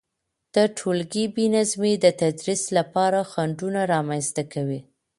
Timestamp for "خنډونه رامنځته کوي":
3.31-4.79